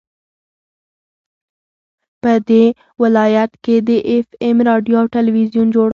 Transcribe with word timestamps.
په 2.21 2.31
دې 2.49 2.63
ولايت 3.01 3.51
كې 3.63 3.75
د 3.87 3.89
اېف 4.11 4.27
اېم 4.43 4.57
راډيو 4.69 4.95
او 5.01 5.05
ټېلوېزون 5.13 5.67
جوړ 5.75 5.89